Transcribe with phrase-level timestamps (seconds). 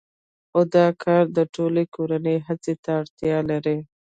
[0.49, 3.77] خو دا کار د ټولې کورنۍ هڅو ته اړتیا لري